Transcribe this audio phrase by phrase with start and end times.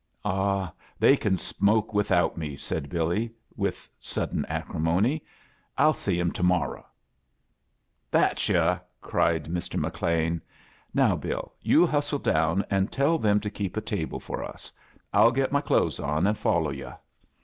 [0.25, 5.23] "Ah, they can smoke without me," said Billy, with sodden acrimony.
[5.77, 6.83] "Fll see 'em to morro'.""
[8.09, 9.75] That's yo'l" cried Rb.
[9.75, 10.41] McLean.
[10.91, 14.73] "Now, Bill, you hustle down and tell them to keep a table for us.
[15.13, 16.95] I'll get my clothes on and follow yo*."